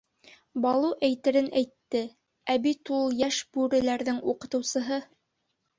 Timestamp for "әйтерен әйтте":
1.07-2.03